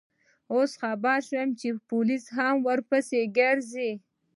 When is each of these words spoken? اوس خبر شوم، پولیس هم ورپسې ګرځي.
اوس 0.53 0.71
خبر 0.81 1.17
شوم، 1.27 1.49
پولیس 1.89 2.25
هم 2.37 2.55
ورپسې 2.67 3.21
ګرځي. 3.37 3.91